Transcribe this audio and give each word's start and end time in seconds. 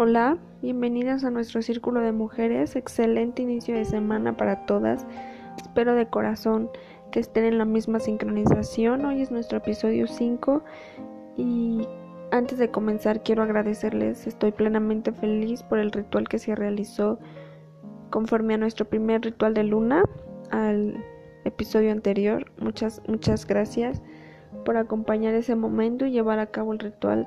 Hola, 0.00 0.38
bienvenidas 0.62 1.24
a 1.24 1.30
nuestro 1.32 1.60
círculo 1.60 1.98
de 1.98 2.12
mujeres. 2.12 2.76
Excelente 2.76 3.42
inicio 3.42 3.74
de 3.74 3.84
semana 3.84 4.36
para 4.36 4.64
todas. 4.64 5.04
Espero 5.56 5.96
de 5.96 6.06
corazón 6.06 6.70
que 7.10 7.18
estén 7.18 7.42
en 7.42 7.58
la 7.58 7.64
misma 7.64 7.98
sincronización. 7.98 9.04
Hoy 9.04 9.22
es 9.22 9.32
nuestro 9.32 9.58
episodio 9.58 10.06
5 10.06 10.62
y 11.36 11.88
antes 12.30 12.58
de 12.58 12.70
comenzar 12.70 13.24
quiero 13.24 13.42
agradecerles. 13.42 14.28
Estoy 14.28 14.52
plenamente 14.52 15.10
feliz 15.10 15.64
por 15.64 15.80
el 15.80 15.90
ritual 15.90 16.28
que 16.28 16.38
se 16.38 16.54
realizó 16.54 17.18
conforme 18.10 18.54
a 18.54 18.58
nuestro 18.58 18.88
primer 18.88 19.22
ritual 19.22 19.52
de 19.52 19.64
luna 19.64 20.04
al 20.52 21.04
episodio 21.44 21.90
anterior. 21.90 22.52
Muchas, 22.60 23.02
muchas 23.08 23.44
gracias 23.48 24.00
por 24.64 24.76
acompañar 24.76 25.34
ese 25.34 25.56
momento 25.56 26.06
y 26.06 26.12
llevar 26.12 26.38
a 26.38 26.46
cabo 26.46 26.72
el 26.72 26.78
ritual 26.78 27.26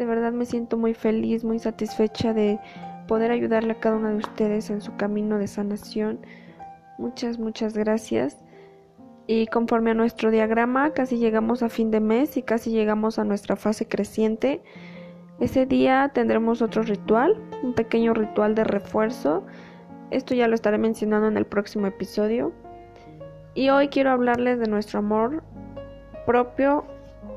de 0.00 0.06
verdad 0.06 0.32
me 0.32 0.46
siento 0.46 0.78
muy 0.78 0.94
feliz, 0.94 1.44
muy 1.44 1.58
satisfecha 1.58 2.32
de 2.32 2.58
poder 3.06 3.30
ayudarle 3.30 3.72
a 3.72 3.80
cada 3.80 3.96
una 3.96 4.08
de 4.08 4.16
ustedes 4.16 4.70
en 4.70 4.80
su 4.80 4.96
camino 4.96 5.36
de 5.36 5.46
sanación. 5.46 6.20
Muchas, 6.96 7.38
muchas 7.38 7.76
gracias. 7.76 8.42
Y 9.26 9.46
conforme 9.48 9.90
a 9.90 9.94
nuestro 9.94 10.30
diagrama, 10.30 10.94
casi 10.94 11.18
llegamos 11.18 11.62
a 11.62 11.68
fin 11.68 11.90
de 11.90 12.00
mes 12.00 12.38
y 12.38 12.42
casi 12.42 12.70
llegamos 12.70 13.18
a 13.18 13.24
nuestra 13.24 13.56
fase 13.56 13.86
creciente. 13.86 14.62
Ese 15.38 15.66
día 15.66 16.10
tendremos 16.14 16.62
otro 16.62 16.82
ritual, 16.82 17.36
un 17.62 17.74
pequeño 17.74 18.14
ritual 18.14 18.54
de 18.54 18.64
refuerzo. 18.64 19.44
Esto 20.10 20.34
ya 20.34 20.48
lo 20.48 20.54
estaré 20.54 20.78
mencionando 20.78 21.28
en 21.28 21.36
el 21.36 21.44
próximo 21.44 21.86
episodio. 21.86 22.52
Y 23.52 23.68
hoy 23.68 23.88
quiero 23.88 24.12
hablarles 24.12 24.60
de 24.60 24.66
nuestro 24.66 25.00
amor 25.00 25.42
propio 26.24 26.86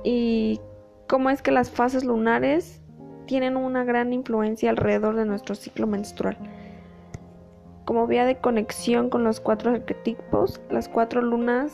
y 0.06 0.62
cómo 1.08 1.30
es 1.30 1.42
que 1.42 1.52
las 1.52 1.70
fases 1.70 2.04
lunares 2.04 2.82
tienen 3.26 3.58
una 3.58 3.84
gran 3.84 4.14
influencia 4.14 4.70
alrededor 4.70 5.16
de 5.16 5.26
nuestro 5.26 5.56
ciclo 5.56 5.88
menstrual. 5.88 6.38
Como 7.86 8.08
vía 8.08 8.26
de 8.26 8.38
conexión 8.38 9.10
con 9.10 9.24
los 9.24 9.40
cuatro 9.40 9.72
arquetipos, 9.72 10.62
las 10.70 10.88
cuatro 10.88 11.22
lunas 11.22 11.74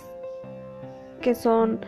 que 1.22 1.36
son 1.36 1.80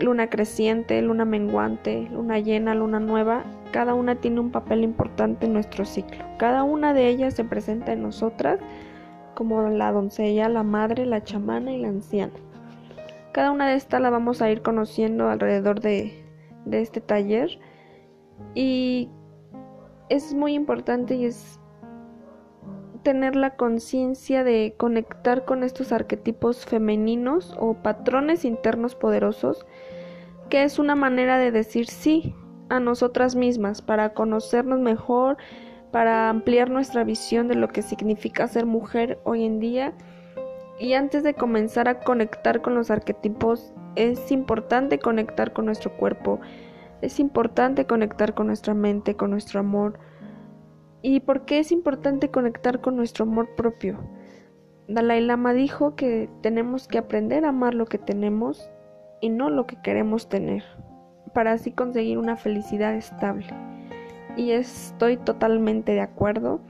luna 0.00 0.28
creciente, 0.30 1.00
luna 1.02 1.24
menguante, 1.24 2.08
luna 2.10 2.38
llena, 2.38 2.74
luna 2.74 3.00
nueva, 3.00 3.44
cada 3.72 3.94
una 3.94 4.16
tiene 4.16 4.40
un 4.40 4.50
papel 4.50 4.82
importante 4.84 5.46
en 5.46 5.52
nuestro 5.52 5.84
ciclo. 5.84 6.24
Cada 6.38 6.62
una 6.62 6.94
de 6.94 7.08
ellas 7.08 7.34
se 7.34 7.44
presenta 7.44 7.92
en 7.92 8.02
nosotras 8.02 8.58
como 9.34 9.68
la 9.68 9.92
doncella, 9.92 10.48
la 10.48 10.62
madre, 10.62 11.06
la 11.06 11.22
chamana 11.22 11.72
y 11.72 11.78
la 11.78 11.88
anciana. 11.88 12.32
Cada 13.32 13.50
una 13.50 13.68
de 13.68 13.76
estas 13.76 14.00
la 14.00 14.10
vamos 14.10 14.42
a 14.42 14.50
ir 14.50 14.62
conociendo 14.62 15.28
alrededor 15.28 15.80
de 15.80 16.21
de 16.64 16.80
este 16.80 17.00
taller 17.00 17.58
y 18.54 19.10
es 20.08 20.34
muy 20.34 20.54
importante 20.54 21.14
y 21.14 21.24
es 21.24 21.58
tener 23.02 23.36
la 23.36 23.56
conciencia 23.56 24.44
de 24.44 24.74
conectar 24.76 25.44
con 25.44 25.62
estos 25.62 25.92
arquetipos 25.92 26.64
femeninos 26.64 27.56
o 27.58 27.74
patrones 27.74 28.44
internos 28.44 28.94
poderosos, 28.94 29.66
que 30.48 30.62
es 30.62 30.78
una 30.78 30.94
manera 30.94 31.38
de 31.38 31.50
decir 31.50 31.86
sí 31.86 32.34
a 32.68 32.80
nosotras 32.80 33.34
mismas 33.34 33.82
para 33.82 34.14
conocernos 34.14 34.80
mejor, 34.80 35.36
para 35.90 36.30
ampliar 36.30 36.70
nuestra 36.70 37.04
visión 37.04 37.48
de 37.48 37.56
lo 37.56 37.68
que 37.68 37.82
significa 37.82 38.48
ser 38.48 38.66
mujer 38.66 39.18
hoy 39.24 39.44
en 39.44 39.60
día. 39.60 39.92
Y 40.78 40.94
antes 40.94 41.22
de 41.22 41.34
comenzar 41.34 41.88
a 41.88 42.00
conectar 42.00 42.62
con 42.62 42.74
los 42.74 42.90
arquetipos 42.90 43.72
es 43.96 44.32
importante 44.32 44.98
conectar 44.98 45.52
con 45.52 45.66
nuestro 45.66 45.96
cuerpo, 45.96 46.40
es 47.00 47.18
importante 47.18 47.86
conectar 47.86 48.34
con 48.34 48.46
nuestra 48.46 48.74
mente, 48.74 49.16
con 49.16 49.30
nuestro 49.30 49.60
amor. 49.60 49.98
¿Y 51.02 51.20
por 51.20 51.44
qué 51.44 51.58
es 51.58 51.72
importante 51.72 52.30
conectar 52.30 52.80
con 52.80 52.96
nuestro 52.96 53.24
amor 53.24 53.48
propio? 53.56 53.98
Dalai 54.88 55.20
Lama 55.20 55.52
dijo 55.52 55.96
que 55.96 56.28
tenemos 56.42 56.86
que 56.86 56.98
aprender 56.98 57.44
a 57.44 57.48
amar 57.48 57.74
lo 57.74 57.86
que 57.86 57.98
tenemos 57.98 58.70
y 59.20 59.28
no 59.28 59.50
lo 59.50 59.66
que 59.66 59.80
queremos 59.82 60.28
tener, 60.28 60.62
para 61.34 61.52
así 61.52 61.72
conseguir 61.72 62.18
una 62.18 62.36
felicidad 62.36 62.94
estable. 62.94 63.46
Y 64.36 64.52
estoy 64.52 65.16
totalmente 65.16 65.92
de 65.92 66.00
acuerdo, 66.00 66.60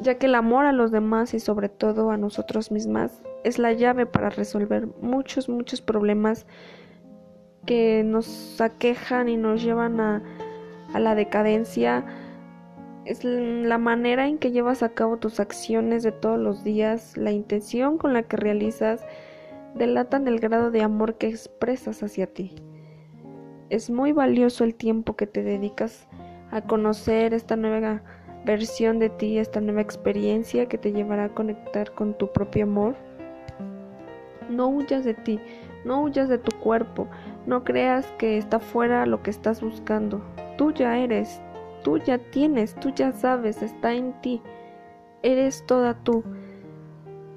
ya 0.00 0.16
que 0.16 0.26
el 0.26 0.34
amor 0.34 0.66
a 0.66 0.72
los 0.72 0.90
demás 0.90 1.34
y 1.34 1.40
sobre 1.40 1.68
todo 1.68 2.10
a 2.10 2.16
nosotros 2.16 2.70
mismas 2.70 3.22
es 3.44 3.58
la 3.58 3.72
llave 3.72 4.06
para 4.06 4.30
resolver 4.30 4.88
muchos, 5.00 5.48
muchos 5.48 5.80
problemas 5.80 6.46
que 7.66 8.02
nos 8.02 8.60
aquejan 8.60 9.28
y 9.28 9.36
nos 9.36 9.62
llevan 9.62 10.00
a, 10.00 10.22
a 10.92 10.98
la 10.98 11.14
decadencia. 11.14 12.04
Es 13.04 13.22
la 13.22 13.76
manera 13.76 14.26
en 14.26 14.38
que 14.38 14.50
llevas 14.50 14.82
a 14.82 14.88
cabo 14.88 15.18
tus 15.18 15.38
acciones 15.38 16.02
de 16.02 16.10
todos 16.10 16.38
los 16.38 16.64
días, 16.64 17.16
la 17.18 17.32
intención 17.32 17.98
con 17.98 18.14
la 18.14 18.22
que 18.22 18.38
realizas, 18.38 19.04
delatan 19.74 20.26
el 20.26 20.40
grado 20.40 20.70
de 20.70 20.82
amor 20.82 21.16
que 21.16 21.28
expresas 21.28 22.02
hacia 22.02 22.26
ti. 22.26 22.54
Es 23.68 23.90
muy 23.90 24.12
valioso 24.12 24.64
el 24.64 24.74
tiempo 24.74 25.16
que 25.16 25.26
te 25.26 25.42
dedicas 25.42 26.08
a 26.50 26.62
conocer 26.62 27.34
esta 27.34 27.56
nueva 27.56 28.02
versión 28.46 28.98
de 28.98 29.10
ti, 29.10 29.38
esta 29.38 29.60
nueva 29.60 29.82
experiencia 29.82 30.66
que 30.66 30.78
te 30.78 30.92
llevará 30.92 31.24
a 31.24 31.34
conectar 31.34 31.92
con 31.92 32.16
tu 32.16 32.32
propio 32.32 32.64
amor 32.64 32.94
no 34.48 34.68
huyas 34.68 35.04
de 35.04 35.14
ti, 35.14 35.40
no 35.84 36.02
huyas 36.02 36.28
de 36.28 36.38
tu 36.38 36.56
cuerpo, 36.58 37.08
no 37.46 37.64
creas 37.64 38.06
que 38.18 38.38
está 38.38 38.60
fuera 38.60 39.06
lo 39.06 39.22
que 39.22 39.30
estás 39.30 39.60
buscando. 39.60 40.22
Tú 40.56 40.72
ya 40.72 40.98
eres, 40.98 41.40
tú 41.82 41.98
ya 41.98 42.18
tienes, 42.18 42.74
tú 42.76 42.90
ya 42.90 43.12
sabes, 43.12 43.62
está 43.62 43.92
en 43.92 44.12
ti. 44.20 44.42
Eres 45.22 45.64
toda 45.66 45.94
tú. 46.02 46.24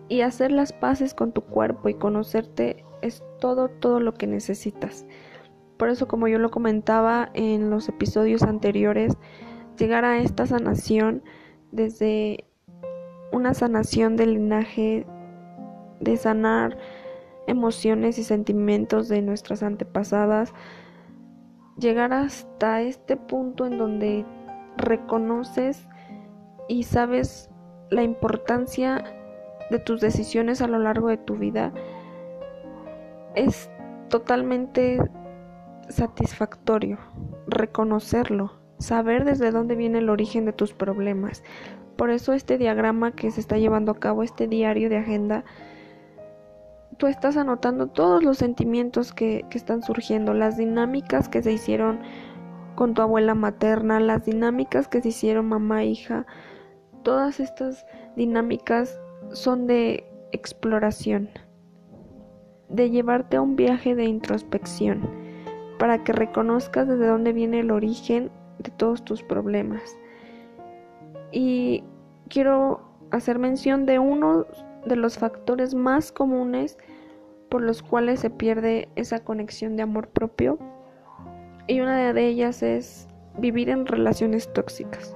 Y 0.09 0.21
hacer 0.21 0.51
las 0.51 0.71
paces 0.71 1.13
con 1.13 1.33
tu 1.33 1.41
cuerpo 1.41 1.89
y 1.89 1.93
conocerte 1.93 2.85
es 3.01 3.23
todo, 3.39 3.69
todo 3.69 3.99
lo 3.99 4.13
que 4.13 4.27
necesitas. 4.27 5.05
Por 5.77 5.89
eso, 5.89 6.07
como 6.07 6.27
yo 6.27 6.39
lo 6.39 6.49
comentaba 6.49 7.29
en 7.33 7.69
los 7.69 7.87
episodios 7.89 8.43
anteriores, 8.43 9.15
llegar 9.77 10.05
a 10.05 10.17
esta 10.19 10.45
sanación 10.47 11.23
desde 11.71 12.45
una 13.31 13.53
sanación 13.53 14.15
del 14.15 14.33
linaje, 14.33 15.05
de 15.99 16.17
sanar 16.17 16.77
emociones 17.47 18.19
y 18.19 18.23
sentimientos 18.23 19.07
de 19.07 19.21
nuestras 19.21 19.63
antepasadas, 19.63 20.53
llegar 21.77 22.13
hasta 22.13 22.81
este 22.81 23.17
punto 23.17 23.65
en 23.65 23.77
donde 23.77 24.25
reconoces 24.77 25.87
y 26.67 26.83
sabes 26.83 27.49
la 27.89 28.03
importancia 28.03 29.03
de 29.71 29.79
tus 29.79 30.01
decisiones 30.01 30.61
a 30.61 30.67
lo 30.67 30.79
largo 30.79 31.07
de 31.07 31.17
tu 31.17 31.35
vida, 31.35 31.73
es 33.35 33.69
totalmente 34.09 34.99
satisfactorio 35.89 36.97
reconocerlo, 37.47 38.51
saber 38.77 39.25
desde 39.25 39.51
dónde 39.51 39.75
viene 39.75 39.99
el 39.99 40.09
origen 40.09 40.45
de 40.45 40.53
tus 40.53 40.73
problemas. 40.73 41.43
Por 41.95 42.09
eso 42.11 42.33
este 42.33 42.57
diagrama 42.57 43.11
que 43.11 43.31
se 43.31 43.39
está 43.39 43.57
llevando 43.57 43.91
a 43.91 43.99
cabo, 43.99 44.23
este 44.23 44.47
diario 44.47 44.89
de 44.89 44.97
agenda, 44.97 45.43
tú 46.97 47.07
estás 47.07 47.37
anotando 47.37 47.87
todos 47.87 48.23
los 48.23 48.37
sentimientos 48.37 49.13
que, 49.13 49.45
están 49.51 49.83
surgiendo, 49.83 50.33
las 50.33 50.57
dinámicas 50.57 51.29
que 51.29 51.41
se 51.41 51.53
hicieron 51.53 51.99
con 52.75 52.93
tu 52.93 53.01
abuela 53.01 53.35
materna, 53.35 53.99
las 53.99 54.25
dinámicas 54.25 54.87
que 54.87 55.01
se 55.01 55.09
hicieron 55.09 55.47
mamá 55.47 55.83
hija, 55.83 56.25
todas 57.03 57.39
estas 57.39 57.85
dinámicas 58.15 58.99
son 59.31 59.67
de 59.67 60.05
exploración, 60.31 61.29
de 62.69 62.89
llevarte 62.89 63.37
a 63.37 63.41
un 63.41 63.55
viaje 63.55 63.95
de 63.95 64.05
introspección, 64.05 65.01
para 65.79 66.03
que 66.03 66.13
reconozcas 66.13 66.87
desde 66.87 67.07
dónde 67.07 67.33
viene 67.33 67.59
el 67.59 67.71
origen 67.71 68.31
de 68.59 68.71
todos 68.71 69.03
tus 69.05 69.21
problemas. 69.21 69.81
Y 71.31 71.83
quiero 72.29 72.81
hacer 73.11 73.37
mención 73.37 73.85
de 73.85 73.99
uno 73.99 74.45
de 74.87 74.95
los 74.95 75.17
factores 75.17 75.73
más 75.73 76.11
comunes 76.11 76.77
por 77.49 77.61
los 77.61 77.81
cuales 77.81 78.19
se 78.19 78.29
pierde 78.29 78.89
esa 78.95 79.19
conexión 79.19 79.75
de 79.75 79.83
amor 79.83 80.09
propio 80.09 80.57
y 81.67 81.79
una 81.79 82.13
de 82.13 82.27
ellas 82.27 82.63
es 82.63 83.07
vivir 83.37 83.69
en 83.69 83.85
relaciones 83.85 84.51
tóxicas. 84.53 85.15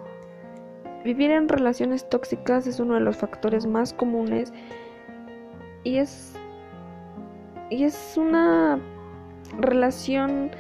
Vivir 1.04 1.32
en 1.32 1.50
relaciones 1.50 2.08
tóxicas 2.10 2.68
es 2.68 2.80
uno 2.80 2.94
de 2.96 3.00
los 3.00 3.18
factores 3.18 3.66
más 3.66 3.94
comunes 3.94 4.54
y 5.84 5.98
es 5.98 6.36
y 7.70 7.86
es 7.86 8.16
una 8.18 8.80
relación 9.60 10.52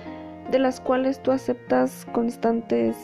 de 0.49 0.59
las 0.59 0.79
cuales 0.79 1.21
tú 1.21 1.31
aceptas 1.31 2.07
constantes 2.13 2.97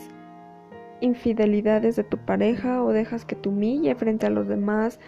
infidelidades 1.02 1.96
de 1.96 2.04
tu 2.04 2.18
pareja 2.18 2.84
o 2.84 2.92
dejas 2.92 3.26
que 3.26 3.36
te 3.36 3.50
humille 3.50 3.94
frente 3.96 4.26
a 4.26 4.30
los 4.30 4.48
demás 4.48 5.00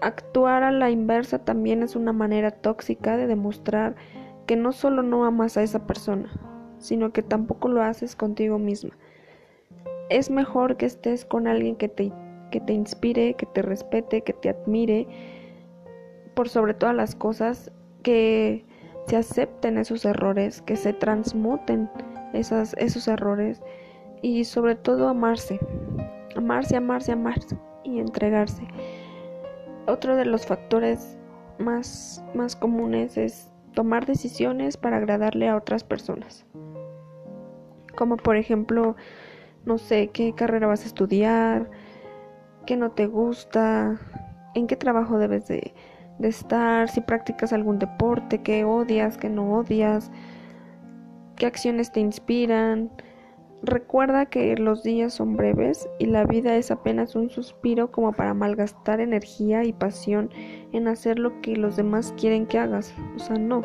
Actuar 0.00 0.62
a 0.62 0.70
la 0.70 0.90
inversa 0.90 1.38
también 1.38 1.82
es 1.82 1.96
una 1.96 2.12
manera 2.12 2.50
tóxica 2.50 3.16
de 3.16 3.26
demostrar 3.26 3.96
que 4.46 4.56
no 4.56 4.72
solo 4.72 5.02
no 5.02 5.24
amas 5.24 5.56
a 5.56 5.62
esa 5.62 5.86
persona, 5.86 6.30
sino 6.78 7.12
que 7.12 7.22
tampoco 7.22 7.68
lo 7.68 7.82
haces 7.82 8.14
contigo 8.16 8.58
misma. 8.58 8.96
es 10.08 10.30
mejor 10.30 10.76
que 10.76 10.86
estés 10.86 11.24
con 11.24 11.48
alguien 11.48 11.74
que 11.74 11.88
te, 11.88 12.12
que 12.52 12.60
te 12.60 12.72
inspire, 12.72 13.34
que 13.34 13.46
te 13.46 13.62
respete, 13.62 14.22
que 14.22 14.32
te 14.32 14.50
admire, 14.50 15.08
por 16.34 16.48
sobre 16.48 16.74
todas 16.74 16.94
las 16.94 17.16
cosas, 17.16 17.72
que 18.02 18.64
se 19.08 19.16
acepten 19.16 19.78
esos 19.78 20.04
errores, 20.04 20.62
que 20.62 20.76
se 20.76 20.92
transmuten 20.92 21.90
esos 22.34 23.08
errores 23.08 23.62
y 24.22 24.44
sobre 24.44 24.74
todo 24.76 25.08
amarse, 25.08 25.58
amarse, 26.36 26.76
amarse, 26.76 27.12
amarse 27.12 27.56
y 27.82 27.98
entregarse. 27.98 28.62
Otro 29.86 30.16
de 30.16 30.24
los 30.24 30.46
factores 30.46 31.16
más, 31.58 32.24
más 32.34 32.56
comunes 32.56 33.16
es 33.16 33.52
tomar 33.74 34.06
decisiones 34.06 34.76
para 34.76 34.96
agradarle 34.96 35.48
a 35.48 35.56
otras 35.56 35.84
personas. 35.84 36.44
Como 37.96 38.16
por 38.16 38.36
ejemplo, 38.36 38.96
no 39.64 39.78
sé, 39.78 40.08
qué 40.08 40.34
carrera 40.34 40.66
vas 40.66 40.82
a 40.82 40.86
estudiar, 40.86 41.70
qué 42.66 42.76
no 42.76 42.90
te 42.90 43.06
gusta, 43.06 43.98
en 44.54 44.66
qué 44.66 44.76
trabajo 44.76 45.18
debes 45.18 45.46
de, 45.46 45.74
de 46.18 46.28
estar, 46.28 46.88
si 46.88 47.00
practicas 47.00 47.52
algún 47.52 47.78
deporte, 47.78 48.42
qué 48.42 48.64
odias, 48.64 49.18
qué 49.18 49.28
no 49.28 49.58
odias, 49.58 50.10
qué 51.36 51.46
acciones 51.46 51.92
te 51.92 52.00
inspiran. 52.00 52.90
Recuerda 53.62 54.26
que 54.26 54.56
los 54.56 54.82
días 54.82 55.14
son 55.14 55.36
breves 55.36 55.88
y 55.98 56.06
la 56.06 56.24
vida 56.24 56.56
es 56.56 56.70
apenas 56.70 57.16
un 57.16 57.30
suspiro 57.30 57.90
como 57.90 58.12
para 58.12 58.34
malgastar 58.34 59.00
energía 59.00 59.64
y 59.64 59.72
pasión 59.72 60.30
en 60.72 60.88
hacer 60.88 61.18
lo 61.18 61.40
que 61.40 61.56
los 61.56 61.76
demás 61.76 62.14
quieren 62.16 62.46
que 62.46 62.58
hagas. 62.58 62.94
O 63.16 63.18
sea, 63.18 63.36
no. 63.38 63.62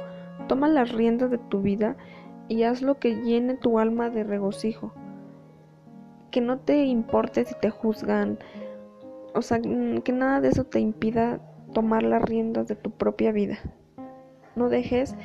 Toma 0.48 0.68
las 0.68 0.92
riendas 0.92 1.30
de 1.30 1.38
tu 1.38 1.62
vida 1.62 1.98
y 2.48 2.64
haz 2.64 2.82
lo 2.82 3.00
que 3.00 3.16
llene 3.22 3.56
tu 3.56 3.80
alma 3.80 4.10
de 4.10 4.24
regocijo 4.24 4.94
que 6.32 6.42
no 6.42 6.60
te 6.60 6.86
importe 6.86 7.46
si 7.46 7.54
te 7.56 7.70
juzgan, 7.70 8.40
o 9.36 9.42
sea, 9.42 9.60
que 9.62 10.12
nada 10.12 10.42
de 10.42 10.48
eso 10.48 10.64
te 10.64 10.80
impida 10.80 11.40
tomar 11.74 12.04
las 12.04 12.24
riendas 12.24 12.68
de 12.68 12.76
tu 12.76 12.90
propia 12.92 13.32
vida. 13.32 13.60
No 14.56 14.70
dejes 14.70 15.16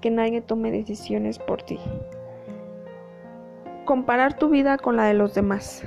que 0.00 0.10
nadie 0.10 0.40
tome 0.40 0.70
decisiones 0.70 1.38
por 1.38 1.62
ti. 1.62 1.78
Comparar 3.88 4.36
tu 4.36 4.50
vida 4.50 4.76
con 4.76 4.98
la 4.98 5.06
de 5.06 5.14
los 5.14 5.32
demás. 5.32 5.82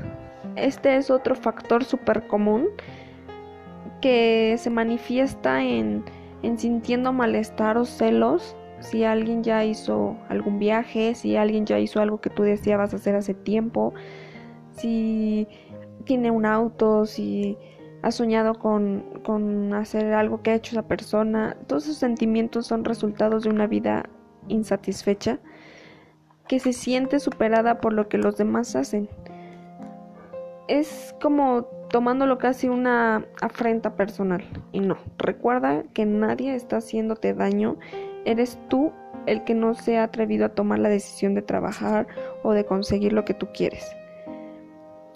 Este 0.56 0.95
es 0.95 1.12
otro 1.12 1.36
factor 1.36 1.83
súper 1.83 2.25
común 2.25 2.69
que 4.01 4.56
se 4.57 4.71
manifiesta 4.71 5.63
en, 5.63 6.03
en 6.42 6.57
sintiendo 6.57 7.13
malestar 7.13 7.77
o 7.77 7.86
celos 7.86 8.56
si 8.80 9.03
alguien 9.03 9.44
ya 9.44 9.63
hizo 9.65 10.18
algún 10.30 10.57
viaje, 10.57 11.13
si 11.13 11.36
alguien 11.36 11.68
ya 11.68 11.77
hizo 11.77 12.01
algo 12.01 12.19
que 12.19 12.31
tú 12.31 12.42
deseabas 12.42 12.92
hacer 12.95 13.15
hace 13.15 13.36
tiempo, 13.36 13.94
si 14.71 15.48
tiene 16.03 16.31
un 16.31 16.48
auto, 16.48 17.06
si 17.06 17.56
ha 18.01 18.09
soñado 18.09 18.56
con, 18.56 19.21
con 19.24 19.75
hacer 19.75 20.12
algo 20.15 20.42
que 20.42 20.50
ha 20.50 20.56
hecho 20.56 20.71
esa 20.71 20.88
persona. 20.88 21.56
Todos 21.68 21.83
esos 21.83 21.98
sentimientos 21.98 22.65
son 22.65 22.83
resultados 22.83 23.44
de 23.44 23.51
una 23.51 23.68
vida 23.68 24.09
insatisfecha 24.48 25.38
que 26.47 26.59
se 26.59 26.73
siente 26.73 27.19
superada 27.19 27.79
por 27.79 27.93
lo 27.93 28.07
que 28.09 28.17
los 28.17 28.38
demás 28.38 28.75
hacen. 28.75 29.09
Es 30.67 31.15
como 31.21 31.63
tomándolo 31.89 32.38
casi 32.38 32.69
una 32.69 33.25
afrenta 33.41 33.95
personal. 33.95 34.43
Y 34.71 34.79
no, 34.79 34.97
recuerda 35.17 35.83
que 35.93 36.05
nadie 36.05 36.55
está 36.55 36.77
haciéndote 36.77 37.33
daño, 37.33 37.77
eres 38.25 38.57
tú 38.69 38.91
el 39.25 39.43
que 39.43 39.53
no 39.53 39.75
se 39.75 39.97
ha 39.97 40.03
atrevido 40.03 40.45
a 40.45 40.49
tomar 40.49 40.79
la 40.79 40.89
decisión 40.89 41.35
de 41.35 41.41
trabajar 41.41 42.07
o 42.43 42.53
de 42.53 42.65
conseguir 42.65 43.13
lo 43.13 43.25
que 43.25 43.33
tú 43.33 43.47
quieres. 43.53 43.95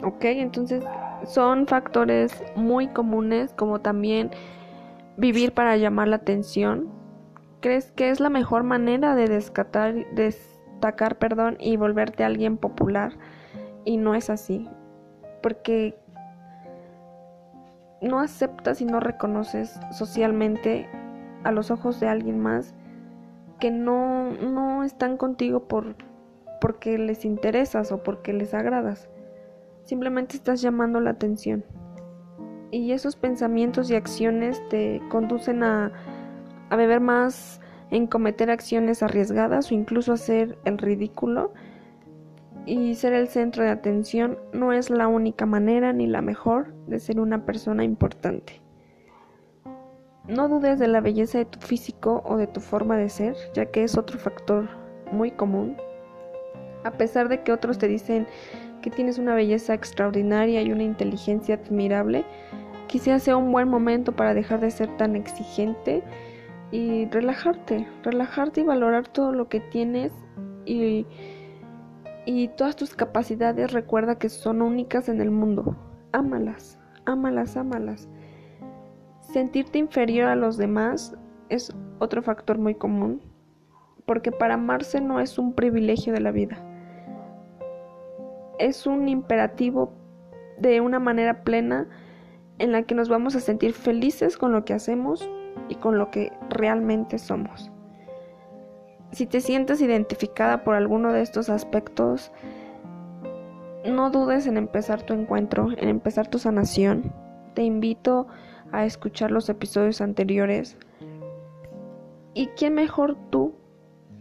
¿ok? 0.04 0.25
Entonces 0.25 0.83
son 1.25 1.68
factores 1.68 2.44
muy 2.56 2.88
comunes 2.88 3.54
como 3.54 3.80
también 3.81 4.31
vivir 5.18 5.54
para 5.54 5.77
llamar 5.77 6.07
la 6.07 6.18
atención. 6.18 6.89
¿Crees 7.62 7.92
que 7.92 8.10
es 8.10 8.19
la 8.19 8.30
mejor 8.30 8.63
manera 8.63 9.16
de 9.16 9.27
destacar 10.75 11.18
perdón, 11.18 11.57
y 11.60 11.77
volverte 11.77 12.24
alguien 12.24 12.57
popular? 12.57 13.13
Y 13.83 13.98
no 13.98 14.16
es 14.16 14.30
así, 14.30 14.69
porque 15.42 15.98
no 18.01 18.19
aceptas 18.19 18.81
y 18.81 18.86
no 18.86 19.00
reconoces 19.00 19.80
socialmente 19.92 20.88
a 21.44 21.51
los 21.51 21.72
ojos 21.72 22.00
de 22.00 22.07
alguien 22.07 22.39
más 22.39 22.74
que 23.60 23.72
no, 23.72 24.31
no 24.31 24.83
están 24.83 25.18
contigo 25.18 25.68
por, 25.68 25.95
porque 26.60 26.98
les 26.98 27.25
interesas 27.25 27.92
o 27.92 28.04
porque 28.04 28.33
les 28.33 28.54
agradas 28.54 29.10
simplemente 29.86 30.36
estás 30.36 30.62
llamando 30.62 31.00
la 31.00 31.12
atención. 31.12 31.63
Y 32.72 32.92
esos 32.92 33.16
pensamientos 33.16 33.89
y 33.89 33.95
acciones 33.95 34.62
te 34.69 35.01
conducen 35.10 35.63
a, 35.63 35.92
a 36.69 36.75
beber 36.75 37.00
más 37.00 37.62
en 37.96 38.08
cometer 38.08 38.52
acciones 38.52 39.02
arriesgadas 39.02 39.72
o 39.72 39.74
incluso 39.74 40.12
hacer 40.12 40.58
el 40.66 40.78
ridículo. 40.78 41.54
Y 42.66 42.96
ser 42.96 43.14
el 43.14 43.30
centro 43.30 43.64
de 43.64 43.70
atención 43.70 44.38
no 44.52 44.74
es 44.74 44.90
la 44.90 45.08
única 45.08 45.46
manera 45.46 45.94
ni 45.94 46.08
la 46.08 46.22
mejor 46.22 46.74
de 46.88 47.00
ser 47.00 47.20
una 47.20 47.46
persona 47.46 47.84
importante. 47.84 48.62
No 50.28 50.50
dudes 50.50 50.80
de 50.80 50.88
la 50.88 51.00
belleza 51.00 51.38
de 51.38 51.46
tu 51.46 51.60
físico 51.60 52.24
o 52.26 52.36
de 52.36 52.48
tu 52.48 52.60
forma 52.60 52.98
de 52.98 53.10
ser, 53.10 53.36
ya 53.54 53.68
que 53.68 53.84
es 53.84 53.98
otro 53.98 54.18
factor 54.18 54.68
muy 55.12 55.32
común. 55.32 55.78
A 56.84 56.92
pesar 56.92 57.30
de 57.30 57.44
que 57.44 57.54
otros 57.54 57.78
te 57.78 57.88
dicen 57.88 58.28
que 58.82 58.90
tienes 58.90 59.20
una 59.20 59.36
belleza 59.36 59.74
extraordinaria 59.74 60.62
y 60.64 60.72
una 60.72 60.84
inteligencia 60.84 61.56
admirable, 61.56 62.26
quizás 62.88 63.24
sea 63.24 63.38
un 63.38 63.52
buen 63.52 63.70
momento 63.70 64.12
para 64.12 64.34
dejar 64.34 64.60
de 64.60 64.72
ser 64.72 64.90
tan 64.98 65.16
exigente 65.16 66.04
y 66.75 67.06
relajarte, 67.06 67.88
relajarte 68.04 68.62
y 68.62 68.63
valorar 68.66 69.07
todo 69.07 69.31
lo 69.31 69.48
que 69.48 69.62
tienes 69.62 70.12
y, 70.66 71.06
y 72.25 72.50
todas 72.50 72.75
tus 72.75 72.95
capacidades, 72.95 73.72
recuerda 73.72 74.18
que 74.18 74.27
son 74.27 74.62
únicas 74.62 75.07
en 75.07 75.22
el 75.22 75.31
mundo. 75.31 75.77
Ámalas, 76.12 76.77
ámalas, 77.06 77.56
ámalas. 77.56 78.10
Sentirte 79.22 79.77
inferior 79.80 80.27
a 80.27 80.36
los 80.36 80.57
demás 80.57 81.16
es 81.48 81.74
otro 82.00 82.22
factor 82.22 82.57
muy 82.57 82.75
común, 82.75 83.22
porque 84.05 84.34
para 84.34 84.55
amarse 84.55 85.00
no 85.00 85.22
es 85.22 85.39
un 85.39 85.53
privilegio 85.53 86.12
de 86.12 86.20
la 86.20 86.32
vida 86.32 86.62
es 88.60 88.86
un 88.88 89.08
imperativo 89.08 89.94
de 90.58 90.82
una 90.82 91.00
manera 91.00 91.44
plena 91.44 91.88
en 92.60 92.72
la 92.72 92.84
que 92.84 92.96
nos 92.96 93.10
vamos 93.10 93.36
a 93.36 93.41
sentir 93.41 93.74
felices 93.74 94.38
con 94.38 94.51
lo 94.51 94.63
que 94.63 94.74
hacemos 94.74 95.29
y 95.70 95.76
con 95.76 95.98
lo 95.98 96.12
que 96.12 96.32
realmente 96.50 97.18
somos. 97.18 97.72
Si 99.12 99.26
te 99.26 99.40
sientes 99.40 99.82
identificada 99.82 100.64
por 100.64 100.76
alguno 100.76 101.14
de 101.14 101.22
estos 101.22 101.50
aspectos, 101.50 102.32
no 103.86 104.10
dudes 104.10 104.48
en 104.48 104.58
empezar 104.58 105.04
tu 105.04 105.14
encuentro, 105.14 105.70
en 105.78 105.90
empezar 105.90 106.28
tu 106.28 106.40
sanación. 106.40 107.14
Te 107.54 107.64
invito 107.64 108.28
a 108.72 108.86
escuchar 108.86 109.32
los 109.32 109.48
episodios 109.48 110.02
anteriores. 110.02 110.78
¿Y 112.34 112.48
quién 112.58 112.74
mejor 112.74 113.16
tú 113.30 113.54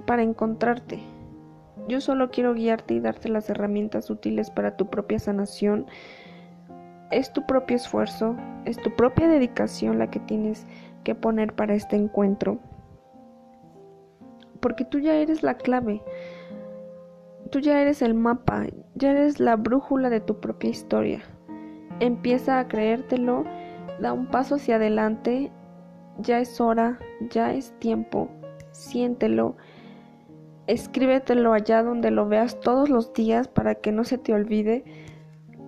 para 0.07 0.23
encontrarte? 0.23 1.01
Yo 1.89 2.01
solo 2.01 2.31
quiero 2.31 2.55
guiarte 2.55 2.95
y 2.95 3.01
darte 3.01 3.29
las 3.29 3.51
herramientas 3.51 4.09
útiles 4.11 4.51
para 4.51 4.77
tu 4.77 4.89
propia 4.89 5.19
sanación. 5.19 5.87
Es 7.11 7.33
tu 7.33 7.45
propio 7.47 7.77
esfuerzo, 7.77 8.37
es 8.65 8.77
tu 8.79 8.95
propia 8.95 9.29
dedicación 9.29 9.99
la 9.99 10.11
que 10.11 10.21
tienes 10.21 10.67
que 11.05 11.15
poner 11.15 11.55
para 11.55 11.75
este 11.75 11.97
encuentro. 11.97 12.59
Porque 14.61 14.85
tú 14.85 14.99
ya 14.99 15.15
eres 15.15 15.43
la 15.43 15.55
clave. 15.55 16.03
Tú 17.51 17.61
ya 17.61 17.81
eres 17.81 18.03
el 18.03 18.15
mapa, 18.15 18.67
ya 18.95 19.11
eres 19.11 19.39
la 19.39 19.57
brújula 19.57 20.11
de 20.11 20.21
tu 20.21 20.41
propia 20.41 20.71
historia. 20.71 21.21
Empieza 22.01 22.59
a 22.59 22.67
creértelo, 22.67 23.45
da 24.01 24.13
un 24.13 24.27
paso 24.27 24.57
hacia 24.57 24.77
adelante, 24.77 25.53
ya 26.19 26.41
es 26.41 26.61
hora, 26.61 26.99
ya 27.31 27.53
es 27.53 27.79
tiempo, 27.79 28.29
siéntelo 28.73 29.57
Escríbetelo 30.67 31.53
allá 31.53 31.83
donde 31.83 32.11
lo 32.11 32.27
veas 32.27 32.59
todos 32.61 32.89
los 32.89 33.13
días 33.13 33.49
para 33.49 33.75
que 33.75 33.93
no 33.93 34.05
se 34.05 34.17
te 34.17 34.33
olvide. 34.33 34.85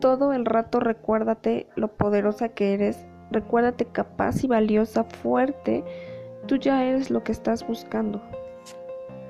Todo 0.01 0.33
el 0.33 0.47
rato 0.47 0.81
recuérdate 0.81 1.69
lo 1.77 1.89
poderosa 1.89 2.49
que 2.49 2.73
eres. 2.73 3.07
Recuérdate 3.31 3.87
capaz 3.87 4.45
y 4.45 4.47
valiosa, 4.47 5.05
fuerte. 5.05 5.85
Tú 6.47 6.57
ya 6.57 6.85
eres 6.85 7.11
lo 7.11 7.25
que 7.25 7.33
estás 7.33 7.67
buscando. 7.67 8.23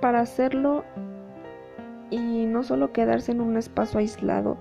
Para 0.01 0.21
hacerlo 0.21 0.85
y 2.11 2.47
no 2.47 2.63
solo 2.63 2.93
quedarse 2.93 3.33
en 3.33 3.41
un 3.41 3.57
espacio 3.57 3.99
aislado, 3.99 4.59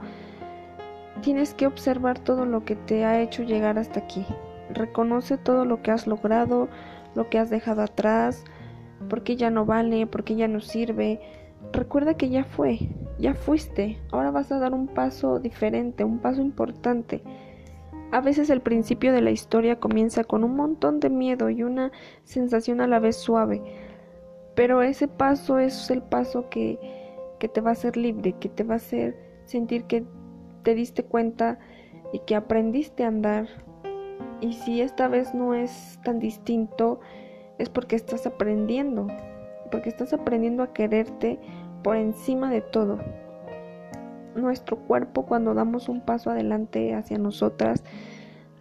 tienes 1.22 1.54
que 1.54 1.68
observar 1.68 2.20
todo 2.20 2.46
lo 2.46 2.66
que 2.66 2.76
te 2.76 3.06
ha 3.06 3.22
hecho 3.22 3.44
llegar 3.44 3.78
hasta 3.78 4.00
aquí. 4.00 4.26
Reconoce 4.74 5.38
todo 5.38 5.66
lo 5.66 5.82
que 5.82 5.92
has 5.92 6.08
logrado, 6.08 6.70
lo 7.14 7.30
que 7.30 7.38
has 7.38 7.50
dejado 7.50 7.82
atrás, 7.82 8.44
por 9.10 9.24
qué 9.24 9.36
ya 9.36 9.50
no 9.50 9.66
vale, 9.66 10.08
por 10.08 10.24
qué 10.24 10.36
ya 10.36 10.48
no 10.48 10.60
sirve, 10.62 11.20
recuerda 11.72 12.16
que 12.16 12.30
ya 12.30 12.44
fue, 12.44 12.80
ya 13.20 13.34
fuiste, 13.34 14.00
ahora 14.12 14.32
vas 14.32 14.52
a 14.52 14.60
dar 14.60 14.74
un 14.74 14.88
paso 14.88 15.40
diferente, 15.40 16.04
un 16.04 16.20
paso 16.20 16.42
importante. 16.42 17.22
A 18.12 18.22
veces 18.22 18.50
el 18.50 18.62
principio 18.62 19.12
de 19.12 19.22
la 19.22 19.32
historia 19.32 19.80
comienza 19.80 20.24
con 20.24 20.44
un 20.44 20.56
montón 20.56 21.00
de 21.00 21.10
miedo 21.10 21.50
y 21.50 21.64
una 21.64 21.92
sensación 22.24 22.80
a 22.82 22.88
la 22.88 23.00
vez 23.00 23.18
suave, 23.18 23.62
pero 24.56 24.82
ese 24.82 25.08
paso 25.08 25.60
es 25.60 25.90
el 25.92 26.02
paso 26.02 26.50
que, 26.50 26.80
que 27.40 27.48
te 27.48 27.62
va 27.62 27.72
a 27.72 27.74
hacer 27.74 27.98
libre, 27.98 28.34
que 28.40 28.50
te 28.50 28.64
va 28.64 28.76
a 28.76 28.78
hacer 28.78 29.18
sentir 29.46 29.84
que 29.86 30.06
te 30.64 30.76
diste 30.76 31.04
cuenta 31.04 31.60
y 32.14 32.20
que 32.20 32.36
aprendiste 32.36 33.04
a 33.04 33.08
andar. 33.08 33.48
Y 34.42 34.54
si 34.54 34.82
esta 34.82 35.08
vez 35.08 35.34
no 35.34 35.54
es 35.54 36.00
tan 36.04 36.20
distinto, 36.20 37.00
es 37.58 37.70
porque 37.70 37.96
estás 37.96 38.26
aprendiendo, 38.26 39.08
porque 39.72 39.90
estás 39.90 40.14
aprendiendo 40.14 40.64
a 40.64 40.74
quererte 40.74 41.40
por 41.84 41.96
encima 41.96 42.50
de 42.50 42.62
todo. 42.62 43.00
Nuestro 44.36 44.78
cuerpo 44.78 45.26
cuando 45.26 45.54
damos 45.54 45.90
un 45.90 46.02
paso 46.02 46.30
adelante 46.30 46.94
hacia 46.94 47.18
nosotras, 47.18 47.84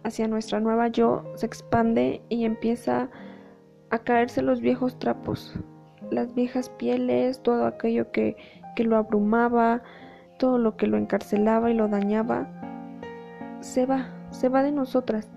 hacia 0.03 0.27
nuestra 0.27 0.59
nueva 0.59 0.87
yo, 0.87 1.23
se 1.35 1.45
expande 1.45 2.21
y 2.29 2.45
empieza 2.45 3.09
a 3.89 3.99
caerse 3.99 4.41
los 4.41 4.61
viejos 4.61 4.97
trapos, 4.99 5.53
las 6.11 6.33
viejas 6.33 6.69
pieles, 6.69 7.41
todo 7.41 7.65
aquello 7.65 8.11
que, 8.11 8.37
que 8.75 8.83
lo 8.83 8.97
abrumaba, 8.97 9.83
todo 10.37 10.57
lo 10.57 10.77
que 10.77 10.87
lo 10.87 10.97
encarcelaba 10.97 11.71
y 11.71 11.73
lo 11.73 11.87
dañaba, 11.87 12.47
se 13.61 13.85
va, 13.85 14.09
se 14.31 14.49
va 14.49 14.63
de 14.63 14.71
nosotras. 14.71 15.29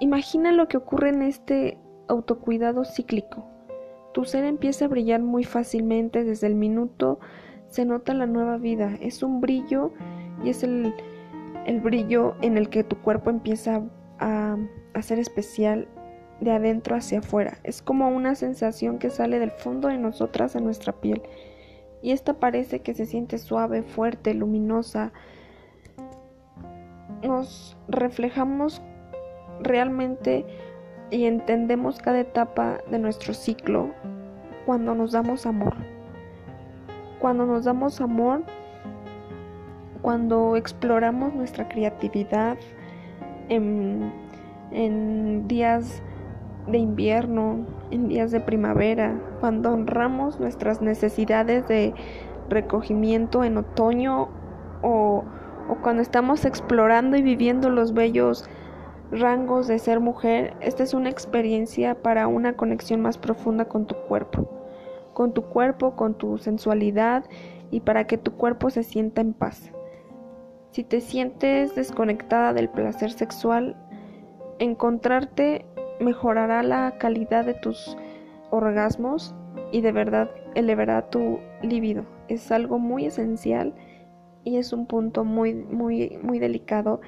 Imagina 0.00 0.52
lo 0.52 0.68
que 0.68 0.76
ocurre 0.76 1.10
en 1.10 1.22
este 1.22 1.78
autocuidado 2.08 2.84
cíclico. 2.84 3.44
Tu 4.12 4.24
ser 4.24 4.44
empieza 4.44 4.86
a 4.86 4.88
brillar 4.88 5.20
muy 5.20 5.44
fácilmente 5.44 6.24
desde 6.24 6.46
el 6.46 6.54
minuto 6.54 7.20
se 7.70 7.84
nota 7.84 8.12
la 8.14 8.26
nueva 8.26 8.58
vida. 8.58 8.96
Es 9.00 9.22
un 9.22 9.40
brillo 9.40 9.92
y 10.44 10.50
es 10.50 10.62
el, 10.62 10.92
brillo 11.82 12.34
en 12.42 12.58
el 12.58 12.68
que 12.68 12.84
tu 12.84 12.96
cuerpo 12.96 13.30
empieza 13.30 13.82
a, 14.18 14.56
a 14.92 15.02
ser 15.02 15.18
especial 15.18 15.88
de 16.40 16.50
adentro 16.50 16.96
hacia 16.96 17.20
afuera. 17.20 17.58
Es 17.64 17.80
como 17.80 18.08
una 18.08 18.34
sensación 18.34 18.98
que 18.98 19.10
sale 19.10 19.38
del 19.38 19.52
fondo 19.52 19.88
de 19.88 19.98
nosotras 19.98 20.56
a 20.56 20.60
nuestra 20.60 20.92
piel. 20.92 21.22
Y 22.02 22.12
esta 22.12 22.34
parece 22.34 22.80
que 22.80 22.94
se 22.94 23.06
siente 23.06 23.38
suave, 23.38 23.82
fuerte, 23.82 24.34
luminosa. 24.34 25.12
Nos 27.22 27.76
reflejamos 27.88 28.82
realmente 29.60 30.46
y 31.10 31.26
entendemos 31.26 31.98
cada 31.98 32.20
etapa 32.20 32.78
de 32.90 32.98
nuestro 32.98 33.34
ciclo 33.34 33.92
cuando 34.64 34.94
nos 34.94 35.12
damos 35.12 35.46
amor. 35.46 35.99
Cuando 37.20 37.46
nos 37.46 37.64
damos 37.64 38.00
amor, 38.00 38.42
cuando 40.02 40.56
exploramos 40.56 41.34
nuestra 41.34 41.68
creatividad 41.68 42.56
en, 43.48 44.12
días 45.46 46.02
de 46.66 46.78
invierno, 46.78 47.66
en 47.90 48.08
días 48.08 48.30
de 48.30 48.40
primavera, 48.40 49.20
cuando 49.40 49.72
honramos 49.72 50.40
nuestras 50.40 50.80
necesidades 50.80 51.66
de 51.68 51.94
recogimiento 52.48 53.44
en 53.44 53.58
otoño 53.58 54.28
o, 54.82 55.24
o 55.68 55.74
cuando 55.82 56.02
estamos 56.02 56.44
explorando 56.44 57.16
y 57.16 57.22
viviendo 57.22 57.70
los 57.70 57.92
bellos 57.92 58.48
rangos 59.10 59.66
de 59.66 59.78
ser 59.78 60.00
mujer, 60.00 60.54
esta 60.60 60.82
es 60.84 60.94
una 60.94 61.10
experiencia 61.10 62.00
para 62.00 62.28
una 62.28 62.54
conexión 62.54 63.00
más 63.00 63.18
profunda 63.18 63.64
con 63.64 63.86
tu 63.86 63.94
cuerpo, 64.08 64.48
con 65.20 65.34
tu 65.34 65.42
cuerpo, 65.42 65.96
con 65.96 66.14
tu 66.14 66.38
sensualidad 66.38 67.26
y 67.70 67.80
para 67.80 68.06
que 68.06 68.16
tu 68.16 68.32
cuerpo 68.38 68.70
se 68.70 68.82
sienta 68.82 69.20
en 69.20 69.34
paz. 69.34 69.70
Si 70.70 70.82
te 70.82 71.02
sientes 71.02 71.74
desconectada 71.74 72.54
del 72.54 72.70
placer 72.70 73.12
sexual, 73.12 73.76
encontrarte 74.60 75.66
mejorará 76.00 76.62
la 76.62 76.96
calidad 76.96 77.44
de 77.44 77.52
tus 77.52 77.98
orgasmos 78.48 79.34
y 79.72 79.82
de 79.82 79.92
verdad 79.92 80.30
elevará 80.54 81.10
tu 81.10 81.38
libido. 81.60 82.06
Es 82.28 82.50
algo 82.50 82.78
muy 82.78 83.04
esencial 83.04 83.74
y 84.42 84.56
es 84.56 84.72
un 84.72 84.86
punto 84.86 85.22
muy 85.22 85.52
muy 85.52 86.18
muy 86.22 86.38
delicado 86.38 87.02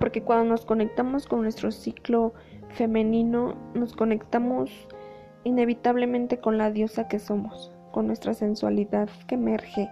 porque 0.00 0.24
cuando 0.24 0.46
nos 0.46 0.66
conectamos 0.66 1.28
con 1.28 1.42
nuestro 1.42 1.70
ciclo 1.70 2.34
femenino, 2.70 3.54
nos 3.74 3.94
conectamos 3.94 4.88
inevitablemente 5.44 6.38
con 6.38 6.58
la 6.58 6.70
diosa 6.70 7.08
que 7.08 7.18
somos, 7.18 7.72
con 7.92 8.06
nuestra 8.06 8.34
sensualidad 8.34 9.08
que 9.26 9.36
emerge, 9.36 9.90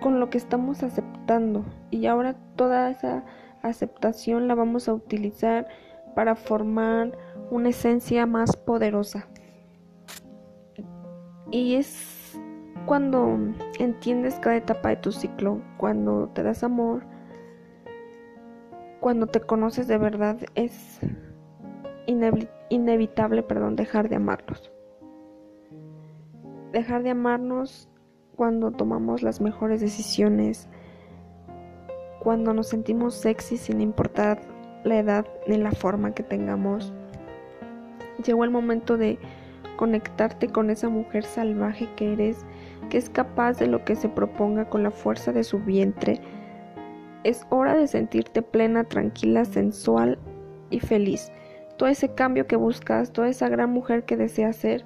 con 0.00 0.20
lo 0.20 0.30
que 0.30 0.38
estamos 0.38 0.82
aceptando. 0.82 1.64
Y 1.90 2.06
ahora 2.06 2.34
toda 2.56 2.90
esa 2.90 3.24
aceptación 3.62 4.48
la 4.48 4.54
vamos 4.54 4.88
a 4.88 4.94
utilizar 4.94 5.68
para 6.14 6.34
formar 6.34 7.16
una 7.50 7.70
esencia 7.70 8.26
más 8.26 8.56
poderosa. 8.56 9.26
Y 11.50 11.74
es 11.76 12.38
cuando 12.86 13.38
entiendes 13.78 14.38
cada 14.40 14.56
etapa 14.56 14.88
de 14.90 14.96
tu 14.96 15.12
ciclo, 15.12 15.60
cuando 15.76 16.28
te 16.28 16.42
das 16.42 16.64
amor, 16.64 17.04
cuando 19.00 19.26
te 19.26 19.40
conoces 19.40 19.88
de 19.88 19.98
verdad 19.98 20.38
es 20.54 21.00
inevitable, 22.72 23.42
perdón, 23.42 23.76
dejar 23.76 24.08
de 24.08 24.16
amarnos. 24.16 24.72
Dejar 26.72 27.02
de 27.02 27.10
amarnos 27.10 27.88
cuando 28.36 28.70
tomamos 28.70 29.22
las 29.22 29.40
mejores 29.40 29.80
decisiones, 29.80 30.68
cuando 32.20 32.54
nos 32.54 32.68
sentimos 32.68 33.14
sexy 33.14 33.56
sin 33.56 33.80
importar 33.80 34.40
la 34.84 34.98
edad 34.98 35.26
ni 35.46 35.58
la 35.58 35.72
forma 35.72 36.14
que 36.14 36.22
tengamos. 36.22 36.92
Llegó 38.24 38.44
el 38.44 38.50
momento 38.50 38.96
de 38.96 39.18
conectarte 39.76 40.48
con 40.48 40.70
esa 40.70 40.88
mujer 40.88 41.24
salvaje 41.24 41.88
que 41.96 42.12
eres, 42.12 42.44
que 42.88 42.98
es 42.98 43.10
capaz 43.10 43.58
de 43.58 43.66
lo 43.66 43.84
que 43.84 43.96
se 43.96 44.08
proponga 44.08 44.68
con 44.68 44.82
la 44.82 44.90
fuerza 44.90 45.32
de 45.32 45.44
su 45.44 45.58
vientre 45.58 46.20
es 47.24 47.46
hora 47.50 47.76
de 47.76 47.86
sentirte 47.86 48.42
plena, 48.42 48.84
tranquila, 48.84 49.44
sensual 49.44 50.18
y 50.70 50.80
feliz. 50.80 51.30
Todo 51.82 51.90
ese 51.90 52.14
cambio 52.14 52.46
que 52.46 52.54
buscas, 52.54 53.12
toda 53.12 53.26
esa 53.26 53.48
gran 53.48 53.70
mujer 53.70 54.04
que 54.04 54.16
deseas 54.16 54.54
ser, 54.54 54.84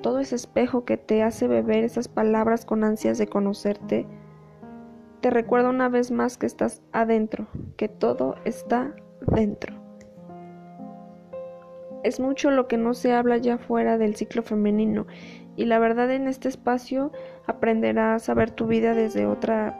todo 0.00 0.20
ese 0.20 0.36
espejo 0.36 0.84
que 0.84 0.96
te 0.96 1.24
hace 1.24 1.48
beber 1.48 1.82
esas 1.82 2.06
palabras 2.06 2.64
con 2.64 2.84
ansias 2.84 3.18
de 3.18 3.26
conocerte, 3.26 4.06
te 5.20 5.30
recuerda 5.30 5.70
una 5.70 5.88
vez 5.88 6.12
más 6.12 6.38
que 6.38 6.46
estás 6.46 6.82
adentro, 6.92 7.48
que 7.76 7.88
todo 7.88 8.36
está 8.44 8.94
dentro. 9.22 9.74
Es 12.04 12.20
mucho 12.20 12.52
lo 12.52 12.68
que 12.68 12.76
no 12.76 12.94
se 12.94 13.12
habla 13.12 13.38
ya 13.38 13.58
fuera 13.58 13.98
del 13.98 14.14
ciclo 14.14 14.44
femenino 14.44 15.08
y 15.56 15.64
la 15.64 15.80
verdad 15.80 16.12
en 16.12 16.28
este 16.28 16.48
espacio 16.48 17.10
aprenderás 17.48 18.28
a 18.28 18.34
ver 18.34 18.52
tu 18.52 18.68
vida 18.68 18.94
desde 18.94 19.26
otra 19.26 19.76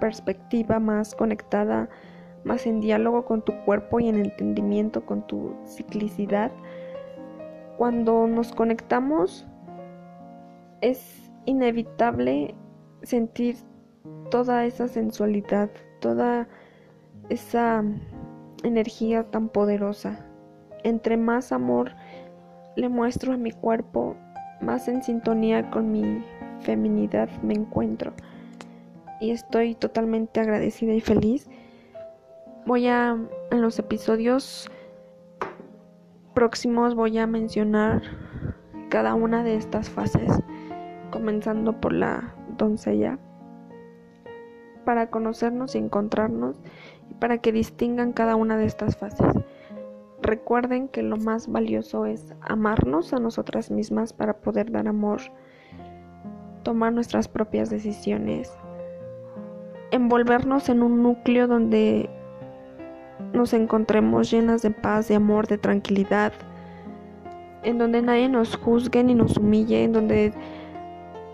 perspectiva 0.00 0.80
más 0.80 1.14
conectada, 1.14 1.88
más 2.48 2.66
en 2.66 2.80
diálogo 2.80 3.26
con 3.26 3.42
tu 3.42 3.52
cuerpo 3.66 4.00
y 4.00 4.08
en 4.08 4.16
entendimiento 4.16 5.04
con 5.04 5.26
tu 5.26 5.54
ciclicidad. 5.66 6.50
Cuando 7.76 8.26
nos 8.26 8.52
conectamos 8.52 9.46
es 10.80 11.30
inevitable 11.44 12.54
sentir 13.02 13.56
toda 14.30 14.64
esa 14.64 14.88
sensualidad, 14.88 15.68
toda 16.00 16.48
esa 17.28 17.84
energía 18.64 19.24
tan 19.30 19.50
poderosa. 19.50 20.26
Entre 20.84 21.18
más 21.18 21.52
amor 21.52 21.92
le 22.76 22.88
muestro 22.88 23.34
a 23.34 23.36
mi 23.36 23.52
cuerpo, 23.52 24.16
más 24.62 24.88
en 24.88 25.02
sintonía 25.02 25.70
con 25.70 25.92
mi 25.92 26.24
feminidad 26.60 27.28
me 27.42 27.54
encuentro 27.54 28.14
y 29.20 29.32
estoy 29.32 29.74
totalmente 29.74 30.40
agradecida 30.40 30.94
y 30.94 31.00
feliz. 31.00 31.46
Voy 32.68 32.86
a, 32.86 33.16
en 33.50 33.62
los 33.62 33.78
episodios 33.78 34.70
próximos 36.34 36.94
voy 36.94 37.16
a 37.16 37.26
mencionar 37.26 38.02
cada 38.90 39.14
una 39.14 39.42
de 39.42 39.54
estas 39.54 39.88
fases, 39.88 40.30
comenzando 41.10 41.80
por 41.80 41.94
la 41.94 42.34
doncella, 42.58 43.18
para 44.84 45.08
conocernos 45.08 45.74
y 45.74 45.78
encontrarnos 45.78 46.60
y 47.08 47.14
para 47.14 47.38
que 47.38 47.52
distingan 47.52 48.12
cada 48.12 48.36
una 48.36 48.58
de 48.58 48.66
estas 48.66 48.98
fases. 48.98 49.32
Recuerden 50.20 50.88
que 50.88 51.02
lo 51.02 51.16
más 51.16 51.50
valioso 51.50 52.04
es 52.04 52.34
amarnos 52.42 53.14
a 53.14 53.18
nosotras 53.18 53.70
mismas 53.70 54.12
para 54.12 54.42
poder 54.42 54.70
dar 54.70 54.88
amor, 54.88 55.22
tomar 56.64 56.92
nuestras 56.92 57.28
propias 57.28 57.70
decisiones 57.70 58.52
envolvernos 59.90 60.68
en 60.68 60.82
un 60.82 61.02
núcleo 61.02 61.46
donde 61.46 62.10
nos 63.32 63.52
encontremos 63.52 64.30
llenas 64.30 64.62
de 64.62 64.70
paz, 64.70 65.08
de 65.08 65.14
amor, 65.14 65.46
de 65.46 65.58
tranquilidad, 65.58 66.32
en 67.62 67.78
donde 67.78 68.02
nadie 68.02 68.28
nos 68.28 68.56
juzgue 68.56 69.02
ni 69.04 69.14
nos 69.14 69.36
humille, 69.36 69.84
en 69.84 69.92
donde 69.92 70.32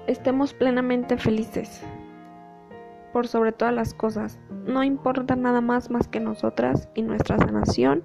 estemos 0.06 0.54
plenamente 0.54 1.16
felices 1.16 1.82
por 3.12 3.28
sobre 3.28 3.52
todas 3.52 3.72
las 3.72 3.94
cosas. 3.94 4.40
No 4.66 4.82
importa 4.82 5.36
nada 5.36 5.60
más 5.60 5.90
más 5.90 6.08
que 6.08 6.20
nosotras 6.20 6.88
y 6.94 7.02
nuestra 7.02 7.38
sanación 7.38 8.02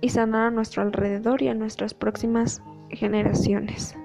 y 0.00 0.10
sanar 0.10 0.48
a 0.48 0.50
nuestro 0.50 0.82
alrededor 0.82 1.42
y 1.42 1.48
a 1.48 1.54
nuestras 1.54 1.94
próximas 1.94 2.62
generaciones. 2.90 3.96